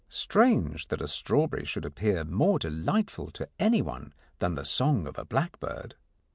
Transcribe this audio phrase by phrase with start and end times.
[0.09, 5.25] Strange that a strawberry should appear more delightful to anyone than the song of a
[5.25, 5.93] blackbird!